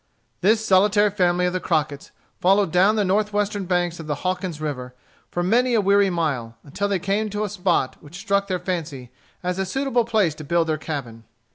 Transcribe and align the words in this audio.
This 0.41 0.65
solitary 0.65 1.11
family 1.11 1.45
of 1.45 1.53
the 1.53 1.59
Crocketts 1.59 2.09
followed 2.39 2.71
down 2.71 2.95
the 2.95 3.05
northwestern 3.05 3.65
banks 3.65 3.99
of 3.99 4.07
the 4.07 4.15
Hawkins 4.25 4.59
River 4.59 4.95
for 5.29 5.43
many 5.43 5.75
a 5.75 5.79
weary 5.79 6.09
mile, 6.09 6.57
until 6.63 6.87
they 6.87 6.97
came 6.97 7.29
to 7.29 7.43
a 7.43 7.49
spot 7.49 7.97
which 8.01 8.17
struck 8.17 8.47
their 8.47 8.57
fancy 8.57 9.11
as 9.43 9.59
a 9.59 9.63
suitable 9.63 10.03
place 10.05 10.33
to 10.33 10.43
build 10.43 10.65
their 10.69 10.79
Cabin. 10.79 11.23